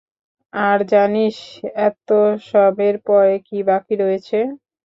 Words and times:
আর 0.53 0.79
জানিস, 0.91 1.37
এতসবের 1.81 2.95
পরে 3.07 3.35
কী 3.47 3.59
বাকি 3.69 3.93
রয়েছে? 3.95 4.39